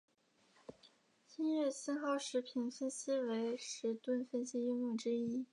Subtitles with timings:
[1.37, 5.45] 音乐信号时频分析为时频分析应用之一。